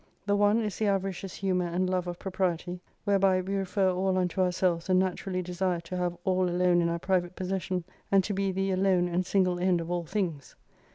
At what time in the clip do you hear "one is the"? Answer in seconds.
0.35-0.87